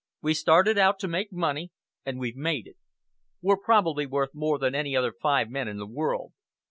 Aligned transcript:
We 0.23 0.33
started 0.33 0.79
out 0.79 0.97
to 1.01 1.07
make 1.07 1.31
money, 1.31 1.71
and 2.03 2.17
we've 2.19 2.35
made 2.35 2.65
it. 2.65 2.75
We're 3.39 3.55
probably 3.55 4.07
worth 4.07 4.33
more 4.33 4.57
than 4.57 4.73
any 4.73 4.95
other 4.97 5.11
five 5.13 5.51
men 5.51 5.67
in 5.67 5.77
the 5.77 5.85
world. 5.85 6.33